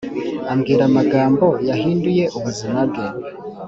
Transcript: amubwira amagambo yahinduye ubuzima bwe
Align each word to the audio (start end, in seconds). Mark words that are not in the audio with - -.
amubwira 0.49 0.81
amagambo 0.89 1.45
yahinduye 1.69 2.23
ubuzima 2.37 2.79
bwe 2.89 3.07